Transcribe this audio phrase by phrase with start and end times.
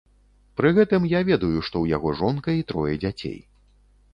[0.61, 3.37] Пры гэтым я ведаю, што ў яго жонка і трое дзяцей.